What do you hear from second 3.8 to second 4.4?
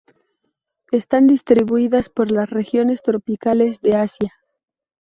de Asia.